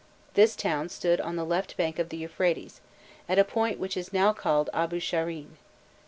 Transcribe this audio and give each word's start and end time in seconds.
This 0.33 0.55
town 0.55 0.89
stood 0.89 1.21
on 1.21 1.35
the 1.35 1.45
left 1.45 1.77
bank 1.77 1.99
of 1.99 2.09
the 2.09 2.17
Euphrates, 2.17 2.81
at 3.29 3.37
a 3.37 3.43
point 3.43 3.77
which 3.77 3.95
is 3.95 4.11
now 4.11 4.33
called 4.33 4.67
Abu 4.73 4.99
Shahrein. 4.99 5.57